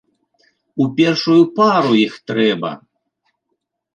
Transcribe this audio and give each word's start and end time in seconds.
У 0.85 0.85
першую 0.99 1.35
пару 1.59 1.91
іх 2.07 2.13
трэба! 2.31 2.71